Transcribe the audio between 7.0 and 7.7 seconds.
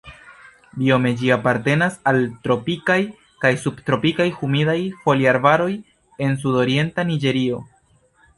Niĝerio.